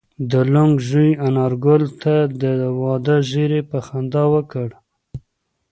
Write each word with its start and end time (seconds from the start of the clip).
د 0.31 0.33
لونګ 0.53 0.75
زوی 0.89 1.09
انارګل 1.27 1.83
ته 2.01 2.13
د 2.41 2.43
واده 2.81 3.17
زېری 3.29 3.61
په 3.69 3.77
خندا 3.87 4.23
ورکړ. 4.33 4.69